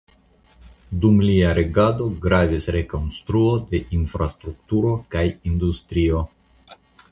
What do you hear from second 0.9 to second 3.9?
Dum lia regado gravis rekonstruo de